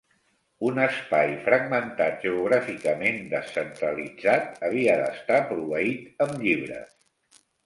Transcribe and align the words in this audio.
Un 0.67 0.77
espai 0.83 1.33
fragmentat 1.47 2.17
geogràficament 2.23 3.19
descentralitzat 3.35 4.59
havia 4.69 4.97
d'estar 5.03 5.39
proveït 5.53 6.27
amb 6.27 6.43
llibres. 6.49 6.99